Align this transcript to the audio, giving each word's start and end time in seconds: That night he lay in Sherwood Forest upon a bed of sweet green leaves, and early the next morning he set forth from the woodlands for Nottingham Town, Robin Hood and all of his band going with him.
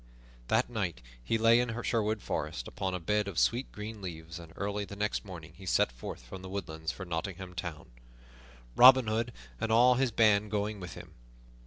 That 0.47 0.67
night 0.67 1.03
he 1.23 1.37
lay 1.37 1.59
in 1.59 1.79
Sherwood 1.83 2.23
Forest 2.23 2.67
upon 2.67 2.95
a 2.95 2.99
bed 2.99 3.27
of 3.27 3.37
sweet 3.37 3.71
green 3.71 4.01
leaves, 4.01 4.39
and 4.39 4.51
early 4.55 4.83
the 4.83 4.95
next 4.95 5.23
morning 5.23 5.53
he 5.55 5.67
set 5.67 5.91
forth 5.91 6.23
from 6.23 6.41
the 6.41 6.49
woodlands 6.49 6.91
for 6.91 7.05
Nottingham 7.05 7.53
Town, 7.53 7.91
Robin 8.75 9.05
Hood 9.05 9.31
and 9.59 9.71
all 9.71 9.93
of 9.93 9.99
his 9.99 10.09
band 10.09 10.49
going 10.49 10.79
with 10.79 10.95
him. 10.95 11.13